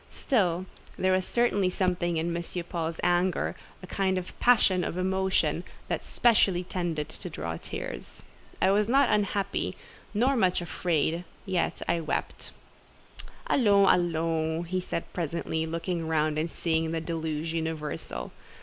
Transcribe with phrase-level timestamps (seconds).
[0.09, 0.65] Still
[0.97, 2.43] there certainly was something in M.
[2.67, 8.23] Paul's anger—a kind of passion of emotion—that specially tended to draw tears.
[8.59, 9.77] I was not unhappy,
[10.11, 12.49] nor much afraid, yet I wept.
[13.45, 18.31] "Allons, allons!" said he presently, looking round and seeing the deluge universal.